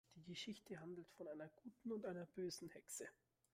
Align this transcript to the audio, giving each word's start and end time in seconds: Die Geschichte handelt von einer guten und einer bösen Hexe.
Die 0.15 0.23
Geschichte 0.23 0.79
handelt 0.79 1.11
von 1.11 1.27
einer 1.27 1.47
guten 1.57 1.91
und 1.91 2.07
einer 2.07 2.25
bösen 2.25 2.69
Hexe. 2.69 3.07